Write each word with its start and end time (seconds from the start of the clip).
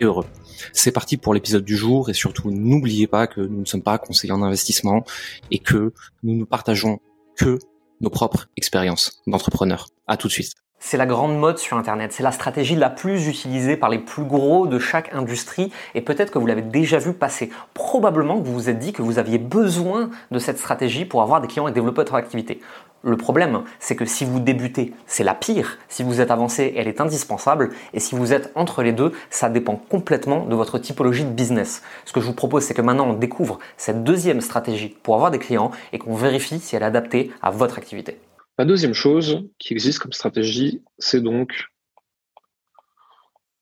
heureux. 0.00 0.26
C'est 0.72 0.92
parti 0.92 1.16
pour 1.16 1.34
l'épisode 1.34 1.64
du 1.64 1.76
jour 1.76 2.10
et 2.10 2.14
surtout 2.14 2.50
n'oubliez 2.50 3.06
pas 3.06 3.26
que 3.26 3.40
nous 3.40 3.60
ne 3.60 3.64
sommes 3.64 3.82
pas 3.82 3.98
conseillers 3.98 4.32
en 4.32 4.42
investissement 4.42 5.04
et 5.50 5.58
que 5.58 5.92
nous 6.22 6.34
ne 6.34 6.44
partageons 6.44 7.00
que 7.36 7.58
nos 8.00 8.10
propres 8.10 8.48
expériences 8.56 9.22
d'entrepreneurs. 9.26 9.88
À 10.06 10.16
tout 10.16 10.28
de 10.28 10.32
suite. 10.32 10.52
C'est 10.86 10.98
la 10.98 11.06
grande 11.06 11.38
mode 11.38 11.56
sur 11.56 11.78
Internet, 11.78 12.12
c'est 12.12 12.22
la 12.22 12.30
stratégie 12.30 12.76
la 12.76 12.90
plus 12.90 13.26
utilisée 13.26 13.74
par 13.74 13.88
les 13.88 13.98
plus 13.98 14.24
gros 14.24 14.66
de 14.66 14.78
chaque 14.78 15.14
industrie 15.14 15.72
et 15.94 16.02
peut-être 16.02 16.30
que 16.30 16.38
vous 16.38 16.46
l'avez 16.46 16.60
déjà 16.60 16.98
vu 16.98 17.14
passer. 17.14 17.50
Probablement 17.72 18.38
que 18.38 18.46
vous 18.46 18.52
vous 18.52 18.68
êtes 18.68 18.78
dit 18.78 18.92
que 18.92 19.00
vous 19.00 19.18
aviez 19.18 19.38
besoin 19.38 20.10
de 20.30 20.38
cette 20.38 20.58
stratégie 20.58 21.06
pour 21.06 21.22
avoir 21.22 21.40
des 21.40 21.48
clients 21.48 21.68
et 21.68 21.72
développer 21.72 22.02
votre 22.02 22.14
activité. 22.16 22.60
Le 23.04 23.18
problème, 23.18 23.64
c'est 23.80 23.96
que 23.96 24.06
si 24.06 24.24
vous 24.24 24.40
débutez, 24.40 24.94
c'est 25.06 25.24
la 25.24 25.34
pire. 25.34 25.76
Si 25.88 26.02
vous 26.02 26.22
êtes 26.22 26.30
avancé, 26.30 26.72
elle 26.74 26.88
est 26.88 27.02
indispensable. 27.02 27.74
Et 27.92 28.00
si 28.00 28.14
vous 28.14 28.32
êtes 28.32 28.50
entre 28.54 28.82
les 28.82 28.92
deux, 28.92 29.12
ça 29.28 29.50
dépend 29.50 29.76
complètement 29.76 30.46
de 30.46 30.54
votre 30.54 30.78
typologie 30.78 31.24
de 31.24 31.30
business. 31.30 31.82
Ce 32.06 32.14
que 32.14 32.20
je 32.22 32.26
vous 32.26 32.32
propose, 32.32 32.64
c'est 32.64 32.72
que 32.72 32.80
maintenant 32.80 33.06
on 33.06 33.12
découvre 33.12 33.58
cette 33.76 34.04
deuxième 34.04 34.40
stratégie 34.40 34.96
pour 35.02 35.16
avoir 35.16 35.30
des 35.30 35.38
clients 35.38 35.70
et 35.92 35.98
qu'on 35.98 36.14
vérifie 36.14 36.60
si 36.60 36.76
elle 36.76 36.82
est 36.82 36.86
adaptée 36.86 37.30
à 37.42 37.50
votre 37.50 37.76
activité. 37.76 38.18
La 38.56 38.64
deuxième 38.64 38.94
chose 38.94 39.50
qui 39.58 39.74
existe 39.74 39.98
comme 39.98 40.14
stratégie, 40.14 40.82
c'est 40.98 41.20
donc 41.20 41.66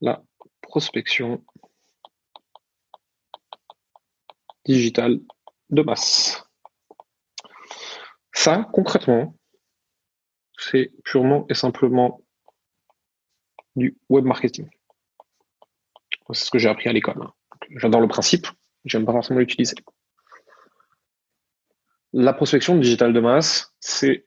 la 0.00 0.20
prospection 0.62 1.44
digitale 4.64 5.20
de 5.70 5.82
masse. 5.82 6.47
Ça, 8.38 8.68
concrètement, 8.72 9.34
c'est 10.56 10.92
purement 11.02 11.44
et 11.48 11.54
simplement 11.54 12.22
du 13.74 13.98
web 14.08 14.24
marketing. 14.26 14.70
C'est 16.32 16.44
ce 16.44 16.50
que 16.52 16.58
j'ai 16.60 16.68
appris 16.68 16.88
à 16.88 16.92
l'école. 16.92 17.20
Hein. 17.20 17.34
J'adore 17.70 18.00
le 18.00 18.06
principe, 18.06 18.46
j'aime 18.84 19.04
pas 19.04 19.10
forcément 19.10 19.40
l'utiliser. 19.40 19.74
La 22.12 22.32
prospection 22.32 22.76
digitale 22.76 23.12
de 23.12 23.18
masse, 23.18 23.74
c'est 23.80 24.24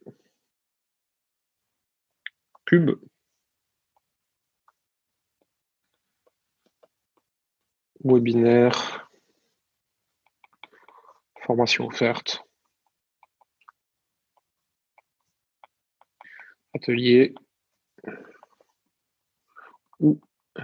pub, 2.65 2.91
webinaire, 8.03 9.09
formation 11.45 11.87
offerte, 11.87 12.43
atelier 16.81 17.33
ou 19.99 20.19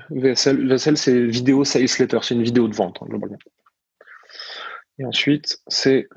VSL. 0.09 0.67
VSL, 0.67 0.97
c'est 0.97 1.25
vidéo 1.25 1.63
sales 1.63 1.87
letter, 1.99 2.19
c'est 2.21 2.35
une 2.35 2.43
vidéo 2.43 2.67
de 2.67 2.75
vente, 2.75 2.97
hein, 3.01 3.05
globalement. 3.07 3.37
Et 4.99 5.05
ensuite, 5.05 5.61
c'est 5.67 6.09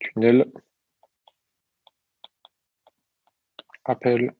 tunnel, 0.00 0.52
appel, 3.84 4.34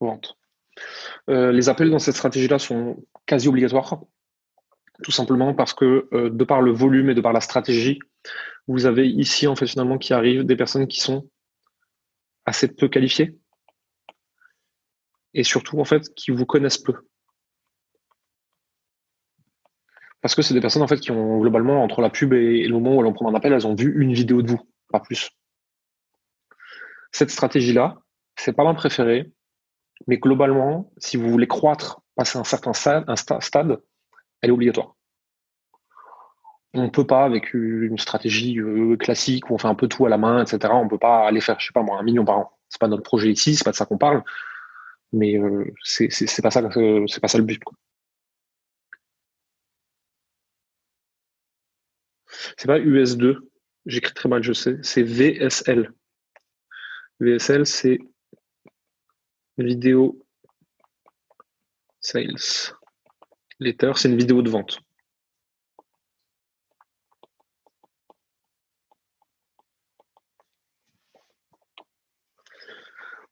vente. 0.00 0.36
Euh, 1.28 1.52
les 1.52 1.68
appels 1.68 1.90
dans 1.90 1.98
cette 1.98 2.16
stratégie-là 2.16 2.58
sont 2.58 3.02
quasi 3.26 3.48
obligatoires, 3.48 4.02
tout 5.02 5.10
simplement 5.10 5.54
parce 5.54 5.72
que 5.72 6.08
euh, 6.12 6.30
de 6.30 6.44
par 6.44 6.60
le 6.60 6.72
volume 6.72 7.10
et 7.10 7.14
de 7.14 7.20
par 7.20 7.32
la 7.32 7.40
stratégie, 7.40 7.98
vous 8.66 8.86
avez 8.86 9.08
ici, 9.08 9.46
en 9.46 9.56
fait, 9.56 9.66
finalement, 9.66 9.98
qui 9.98 10.12
arrivent 10.12 10.44
des 10.44 10.56
personnes 10.56 10.86
qui 10.86 11.00
sont 11.00 11.28
assez 12.44 12.68
peu 12.68 12.88
qualifiées 12.88 13.38
et 15.34 15.44
surtout, 15.44 15.80
en 15.80 15.84
fait, 15.84 16.12
qui 16.14 16.30
vous 16.30 16.46
connaissent 16.46 16.78
peu. 16.78 16.94
Parce 20.20 20.34
que 20.34 20.42
c'est 20.42 20.54
des 20.54 20.60
personnes, 20.60 20.82
en 20.82 20.88
fait, 20.88 21.00
qui 21.00 21.10
ont 21.12 21.40
globalement, 21.40 21.82
entre 21.82 22.00
la 22.00 22.10
pub 22.10 22.32
et, 22.32 22.66
le 22.66 22.74
moment 22.74 22.96
où 22.96 23.00
elles 23.00 23.06
vont 23.06 23.12
prendre 23.12 23.30
un 23.30 23.34
appel, 23.34 23.52
elles 23.52 23.66
ont 23.66 23.74
vu 23.74 24.02
une 24.02 24.12
vidéo 24.12 24.42
de 24.42 24.50
vous, 24.50 24.60
pas 24.90 25.00
plus. 25.00 25.30
Cette 27.12 27.30
stratégie-là, 27.30 27.98
c'est 28.36 28.52
pas 28.52 28.64
ma 28.64 28.74
préférée, 28.74 29.32
mais 30.06 30.18
globalement, 30.18 30.92
si 30.98 31.16
vous 31.16 31.30
voulez 31.30 31.46
croître, 31.46 32.02
passer 32.14 32.38
un 32.38 32.44
certain 32.44 32.72
stade 32.72 33.82
elle 34.42 34.50
est 34.50 34.52
obligatoire 34.52 34.96
on 36.74 36.84
ne 36.84 36.88
peut 36.90 37.06
pas, 37.06 37.24
avec 37.24 37.52
une 37.54 37.98
stratégie 37.98 38.58
euh, 38.60 38.96
classique 38.96 39.50
où 39.50 39.54
on 39.54 39.58
fait 39.58 39.68
un 39.68 39.74
peu 39.74 39.88
tout 39.88 40.06
à 40.06 40.08
la 40.08 40.18
main, 40.18 40.42
etc., 40.42 40.72
on 40.74 40.84
ne 40.84 40.88
peut 40.88 40.98
pas 40.98 41.26
aller 41.26 41.40
faire, 41.40 41.58
je 41.60 41.66
sais 41.66 41.72
pas 41.72 41.80
un 41.80 42.02
million 42.02 42.24
par 42.24 42.38
an. 42.38 42.52
C'est 42.68 42.80
pas 42.80 42.88
notre 42.88 43.02
projet 43.02 43.30
ici, 43.30 43.56
c'est 43.56 43.64
pas 43.64 43.72
de 43.72 43.76
ça 43.76 43.86
qu'on 43.86 43.98
parle, 43.98 44.22
mais 45.12 45.36
euh, 45.38 45.64
c'est 45.82 46.08
pas 46.42 46.50
ça, 46.50 46.62
c'est 47.06 47.20
pas 47.20 47.28
ça 47.28 47.38
le 47.38 47.44
but. 47.44 47.60
C'est 52.56 52.66
pas 52.66 52.78
US2, 52.78 53.38
j'écris 53.86 54.14
très 54.14 54.28
mal, 54.28 54.42
je 54.42 54.52
sais, 54.52 54.78
c'est 54.82 55.02
VSL. 55.02 55.92
VSL, 57.20 57.66
c'est 57.66 57.98
vidéo 59.58 60.24
sales. 62.00 62.74
Letter, 63.58 63.92
c'est 63.96 64.08
une 64.08 64.16
vidéo 64.16 64.42
de 64.42 64.50
vente. 64.50 64.80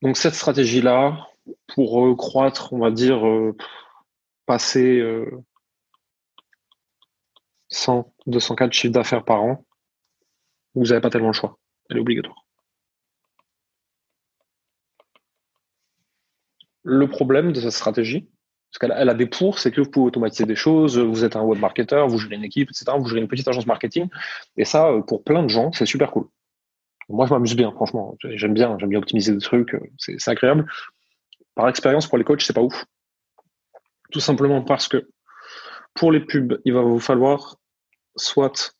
Donc 0.02 0.16
cette 0.16 0.34
stratégie-là, 0.34 1.28
pour 1.74 2.16
croître, 2.16 2.72
on 2.72 2.78
va 2.78 2.90
dire, 2.90 3.26
euh, 3.26 3.56
passer 4.46 5.02
100, 7.68 8.12
200 8.26 8.54
cas 8.54 8.66
de 8.66 8.72
chiffre 8.72 8.92
d'affaires 8.92 9.24
par 9.24 9.42
an, 9.42 9.64
vous 10.74 10.86
n'avez 10.86 11.00
pas 11.00 11.10
tellement 11.10 11.28
le 11.28 11.32
choix. 11.32 11.58
Elle 11.90 11.98
est 11.98 12.00
obligatoire. 12.00 12.44
Le 16.82 17.08
problème 17.08 17.52
de 17.52 17.60
cette 17.60 17.72
stratégie, 17.72 18.28
parce 18.70 18.78
qu'elle 18.78 19.08
a 19.08 19.14
des 19.14 19.26
pour, 19.26 19.58
c'est 19.58 19.70
que 19.70 19.80
vous 19.80 19.90
pouvez 19.90 20.06
automatiser 20.06 20.44
des 20.44 20.56
choses, 20.56 20.98
vous 20.98 21.24
êtes 21.24 21.36
un 21.36 21.42
web 21.42 21.58
marketer, 21.58 22.04
vous 22.08 22.18
gérez 22.18 22.36
une 22.36 22.44
équipe, 22.44 22.70
etc., 22.70 22.96
vous 22.98 23.06
gérez 23.06 23.20
une 23.20 23.28
petite 23.28 23.48
agence 23.48 23.66
marketing, 23.66 24.08
et 24.56 24.64
ça, 24.64 24.88
euh, 24.88 25.02
pour 25.02 25.24
plein 25.24 25.42
de 25.42 25.48
gens, 25.48 25.72
c'est 25.72 25.86
super 25.86 26.10
cool. 26.10 26.28
Moi, 27.08 27.26
je 27.26 27.32
m'amuse 27.32 27.56
bien, 27.56 27.72
franchement. 27.72 28.16
J'aime 28.22 28.54
bien, 28.54 28.76
j'aime 28.78 28.90
bien 28.90 28.98
optimiser 28.98 29.32
des 29.32 29.40
trucs. 29.40 29.74
C'est 29.96 30.28
agréable. 30.28 30.70
Par 31.54 31.68
expérience, 31.68 32.06
pour 32.06 32.18
les 32.18 32.24
coachs, 32.24 32.42
c'est 32.42 32.52
pas 32.52 32.62
ouf. 32.62 32.84
Tout 34.10 34.20
simplement 34.20 34.62
parce 34.62 34.88
que 34.88 35.08
pour 35.94 36.12
les 36.12 36.20
pubs, 36.20 36.60
il 36.64 36.72
va 36.72 36.82
vous 36.82 37.00
falloir 37.00 37.56
soit 38.16 38.74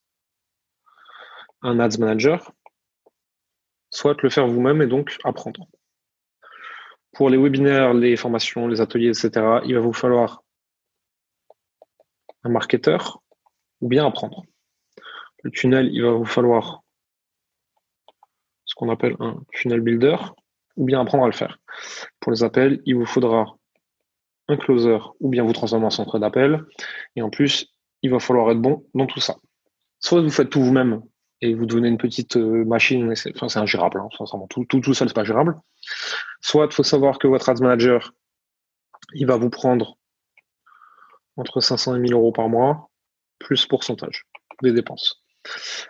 un 1.63 1.81
ads 1.81 1.99
manager, 1.99 2.53
soit 3.91 4.23
le 4.23 4.31
faire 4.31 4.47
vous-même 4.47 4.83
et 4.83 4.87
donc 4.87 5.17
apprendre. 5.25 5.67
Pour 7.13 7.31
les 7.31 7.37
webinaires, 7.37 7.95
les 7.95 8.17
formations, 8.17 8.69
les 8.69 8.81
ateliers, 8.81 9.09
etc., 9.09 9.61
il 9.65 9.75
va 9.75 9.81
vous 9.81 9.93
falloir 9.93 10.45
un 12.45 12.51
marketeur 12.51 13.23
ou 13.81 13.89
bien 13.89 14.07
apprendre. 14.07 14.45
Le 15.43 15.51
tunnel, 15.51 15.89
il 15.93 16.03
va 16.03 16.13
vous 16.13 16.25
falloir 16.25 16.83
qu'on 18.79 18.91
appelle 18.91 19.17
un 19.19 19.37
funnel 19.53 19.81
builder, 19.81 20.17
ou 20.77 20.85
bien 20.85 21.01
apprendre 21.01 21.25
à 21.25 21.27
le 21.27 21.33
faire. 21.33 21.59
Pour 22.21 22.31
les 22.31 22.45
appels, 22.45 22.81
il 22.87 22.95
vous 22.95 23.05
faudra 23.05 23.57
un 24.47 24.57
closer, 24.57 24.99
ou 25.21 25.29
bien 25.29 25.43
vous 25.43 25.53
transformer 25.53 25.87
en 25.87 25.91
centre 25.91 26.19
d'appel. 26.21 26.65
Et 27.17 27.23
en 27.23 27.29
plus, 27.29 27.67
il 28.03 28.11
va 28.11 28.21
falloir 28.21 28.51
être 28.53 28.61
bon 28.61 28.87
dans 28.95 29.07
tout 29.07 29.19
ça. 29.19 29.37
Soit 29.99 30.23
vous 30.23 30.31
faites 30.31 30.49
tout 30.49 30.63
vous-même 30.63 31.03
et 31.41 31.55
vous 31.55 31.67
devenez 31.67 31.89
une 31.89 31.99
petite 31.99 32.37
euh, 32.37 32.65
machine, 32.65 33.15
c'est 33.17 33.35
ingérable, 33.57 34.01
hein, 34.01 34.09
tout, 34.49 34.65
tout, 34.65 34.81
tout 34.81 34.95
seul, 34.95 35.09
c'est 35.09 35.15
pas 35.15 35.25
gérable. 35.25 35.61
Soit 36.41 36.67
il 36.67 36.73
faut 36.73 36.85
savoir 36.85 37.19
que 37.19 37.27
votre 37.27 37.49
ads 37.49 37.61
manager, 37.61 38.13
il 39.15 39.27
va 39.27 39.37
vous 39.37 39.51
prendre 39.51 39.99
entre 41.37 41.61
500 41.61 41.97
et 41.97 41.99
1000 41.99 42.13
euros 42.13 42.33
par 42.33 42.49
mois, 42.49 42.91
plus 43.41 43.67
pourcentage 43.67 44.25
des 44.63 44.73
dépenses. 44.73 45.23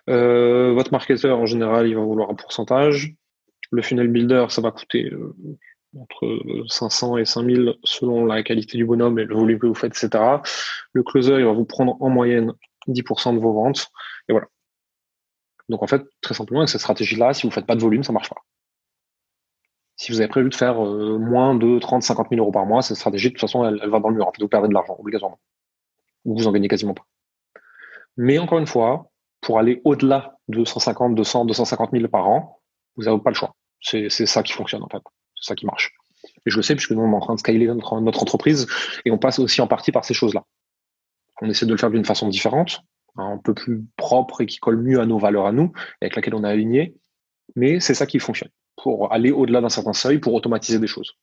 Euh, 0.09 0.73
votre 0.73 0.93
marketeur, 0.93 1.39
en 1.39 1.47
général, 1.47 1.89
il 1.89 1.95
va 1.95 2.03
vouloir 2.03 2.31
un 2.31 2.35
pourcentage. 2.35 3.15
Le 3.71 3.83
funnel 3.83 4.09
builder, 4.09 4.47
ça 4.49 4.63
va 4.63 4.71
coûter 4.71 5.13
entre 5.97 6.65
500 6.69 7.19
et 7.19 7.25
5000 7.25 7.75
selon 7.83 8.25
la 8.25 8.43
qualité 8.43 8.77
du 8.77 8.85
bonhomme 8.85 9.19
et 9.19 9.25
le 9.25 9.35
volume 9.35 9.59
que 9.59 9.67
vous 9.67 9.75
faites, 9.75 9.97
etc. 9.97 10.23
Le 10.93 11.03
closer, 11.03 11.39
il 11.39 11.45
va 11.45 11.53
vous 11.53 11.65
prendre 11.65 11.97
en 12.01 12.09
moyenne 12.09 12.53
10% 12.89 13.35
de 13.35 13.41
vos 13.41 13.53
ventes. 13.53 13.89
Et 14.29 14.33
voilà. 14.33 14.47
Donc 15.69 15.83
en 15.83 15.87
fait, 15.87 16.03
très 16.21 16.35
simplement, 16.35 16.61
avec 16.61 16.71
cette 16.71 16.81
stratégie-là, 16.81 17.35
si 17.35 17.43
vous 17.43 17.49
ne 17.49 17.53
faites 17.53 17.67
pas 17.67 17.77
de 17.77 17.81
volume, 17.81 18.03
ça 18.03 18.13
ne 18.13 18.15
marche 18.15 18.31
pas. 18.31 18.43
Si 19.97 20.13
vous 20.13 20.21
avez 20.21 20.29
prévu 20.29 20.49
de 20.49 20.55
faire 20.55 20.85
euh, 20.85 21.19
moins 21.19 21.55
de 21.55 21.79
30, 21.79 22.03
50 22.03 22.29
000 22.31 22.41
euros 22.41 22.53
par 22.53 22.67
mois, 22.67 22.83
cette 22.83 22.97
stratégie, 22.97 23.29
de 23.29 23.33
toute 23.33 23.41
façon, 23.41 23.65
elle, 23.65 23.91
va 23.91 23.99
dans 23.99 24.11
le 24.11 24.15
mur. 24.15 24.29
En 24.29 24.33
fait, 24.33 24.41
vous 24.41 24.49
perdez 24.49 24.69
de 24.69 24.75
l'argent, 24.75 24.97
obligatoirement. 24.99 25.41
Ou 26.25 26.39
vous 26.39 26.47
en 26.47 26.53
gagnez 26.53 26.69
quasiment 26.69 26.95
pas. 26.95 27.05
Mais 28.17 28.39
encore 28.39 28.59
une 28.59 28.67
fois, 28.67 29.11
pour 29.41 29.59
aller 29.59 29.81
au-delà 29.85 30.37
de 30.49 30.65
150, 30.65 31.15
200, 31.15 31.45
250 31.47 31.91
000 31.93 32.09
par 32.09 32.29
an, 32.29 32.61
vous 32.97 33.05
n'avez 33.05 33.21
pas 33.21 33.31
le 33.31 33.37
choix. 33.37 33.55
C'est 33.81 34.09
ça 34.09 34.43
qui 34.43 34.53
fonctionne, 34.53 34.83
en 34.83 34.89
fait. 34.89 35.03
C'est 35.37 35.49
ça 35.49 35.55
qui 35.55 35.67
marche. 35.67 35.95
Et 36.47 36.51
je 36.51 36.57
le 36.57 36.63
sais, 36.63 36.75
puisque 36.75 36.91
nous, 36.91 37.03
on 37.03 37.13
est 37.13 37.17
en 37.17 37.21
train 37.21 37.35
de 37.35 37.39
scaler 37.39 37.67
notre, 37.67 37.93
entreprise 37.95 38.67
et 39.05 39.11
on 39.11 39.19
passe 39.19 39.39
aussi 39.39 39.61
en 39.61 39.67
partie 39.67 39.93
par 39.93 40.05
ces 40.05 40.15
choses-là. 40.15 40.45
On 41.41 41.49
essaie 41.49 41.67
de 41.67 41.73
le 41.73 41.79
faire 41.79 41.91
d'une 41.91 42.05
façon 42.05 42.29
différente, 42.29 42.81
un 43.17 43.39
peu 43.39 43.55
plus 43.55 43.85
propre 43.97 44.41
et 44.41 44.47
qui 44.47 44.59
colle 44.59 44.79
mieux 44.79 45.01
à 45.01 45.07
nos 45.07 45.19
valeurs 45.19 45.47
à 45.47 45.53
nous, 45.53 45.73
avec 46.01 46.17
laquelle 46.17 46.35
on 46.35 46.43
est 46.43 46.49
aligné. 46.49 46.97
Mais 47.55 47.79
c'est 47.81 47.95
ça 47.95 48.07
qui 48.07 48.19
fonctionne 48.19 48.51
pour 48.77 49.13
aller 49.13 49.31
au-delà 49.31 49.61
d'un 49.61 49.69
certain 49.69 49.93
seuil, 49.93 50.19
pour 50.19 50.35
automatiser 50.35 50.79
des 50.79 50.87
choses. 50.87 51.17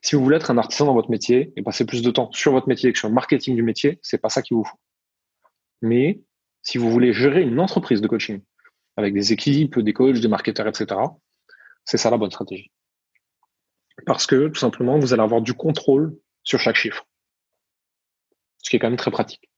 Si 0.00 0.16
vous 0.16 0.22
voulez 0.22 0.36
être 0.36 0.50
un 0.50 0.58
artisan 0.58 0.86
dans 0.86 0.94
votre 0.94 1.10
métier 1.10 1.52
et 1.56 1.62
passer 1.62 1.84
plus 1.84 2.02
de 2.02 2.10
temps 2.10 2.30
sur 2.32 2.52
votre 2.52 2.68
métier 2.68 2.92
que 2.92 2.98
sur 2.98 3.08
le 3.08 3.14
marketing 3.14 3.54
du 3.54 3.62
métier, 3.62 3.98
c'est 4.02 4.18
pas 4.18 4.28
ça 4.28 4.42
qu'il 4.42 4.56
vous 4.56 4.64
faut. 4.64 4.78
Mais 5.80 6.20
si 6.62 6.78
vous 6.78 6.90
voulez 6.90 7.12
gérer 7.12 7.42
une 7.42 7.60
entreprise 7.60 8.00
de 8.00 8.08
coaching 8.08 8.42
avec 8.96 9.14
des 9.14 9.32
équipes, 9.32 9.78
des 9.78 9.92
coachs, 9.92 10.20
des 10.20 10.28
marketeurs, 10.28 10.68
etc., 10.68 11.00
c'est 11.84 11.98
ça 11.98 12.10
la 12.10 12.16
bonne 12.16 12.30
stratégie. 12.30 12.70
Parce 14.06 14.26
que 14.26 14.48
tout 14.48 14.60
simplement, 14.60 14.98
vous 14.98 15.12
allez 15.12 15.22
avoir 15.22 15.42
du 15.42 15.54
contrôle 15.54 16.16
sur 16.44 16.60
chaque 16.60 16.76
chiffre. 16.76 17.06
Ce 18.58 18.70
qui 18.70 18.76
est 18.76 18.78
quand 18.78 18.88
même 18.88 18.96
très 18.96 19.10
pratique. 19.10 19.51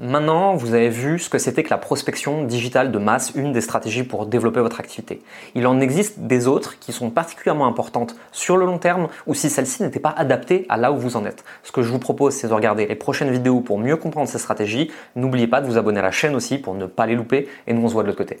Maintenant, 0.00 0.54
vous 0.54 0.74
avez 0.74 0.90
vu 0.90 1.18
ce 1.18 1.28
que 1.28 1.38
c'était 1.38 1.64
que 1.64 1.70
la 1.70 1.78
prospection 1.78 2.44
digitale 2.44 2.92
de 2.92 2.98
masse, 2.98 3.32
une 3.34 3.52
des 3.52 3.60
stratégies 3.60 4.04
pour 4.04 4.26
développer 4.26 4.60
votre 4.60 4.78
activité. 4.78 5.22
Il 5.54 5.66
en 5.66 5.80
existe 5.80 6.20
des 6.20 6.46
autres 6.46 6.78
qui 6.78 6.92
sont 6.92 7.10
particulièrement 7.10 7.66
importantes 7.66 8.14
sur 8.30 8.56
le 8.56 8.66
long 8.66 8.78
terme 8.78 9.08
ou 9.26 9.34
si 9.34 9.50
celles-ci 9.50 9.82
n'étaient 9.82 9.98
pas 9.98 10.14
adaptées 10.16 10.66
à 10.68 10.76
là 10.76 10.92
où 10.92 10.98
vous 10.98 11.16
en 11.16 11.24
êtes. 11.24 11.42
Ce 11.64 11.72
que 11.72 11.82
je 11.82 11.90
vous 11.90 11.98
propose, 11.98 12.34
c'est 12.34 12.48
de 12.48 12.54
regarder 12.54 12.86
les 12.86 12.94
prochaines 12.94 13.32
vidéos 13.32 13.60
pour 13.60 13.78
mieux 13.78 13.96
comprendre 13.96 14.28
ces 14.28 14.38
stratégies. 14.38 14.90
N'oubliez 15.16 15.48
pas 15.48 15.60
de 15.60 15.66
vous 15.66 15.78
abonner 15.78 15.98
à 15.98 16.04
la 16.04 16.12
chaîne 16.12 16.36
aussi 16.36 16.58
pour 16.58 16.74
ne 16.74 16.86
pas 16.86 17.06
les 17.06 17.16
louper 17.16 17.48
et 17.66 17.72
nous 17.72 17.82
on 17.82 17.88
se 17.88 17.94
voit 17.94 18.02
de 18.02 18.08
l'autre 18.08 18.18
côté. 18.18 18.40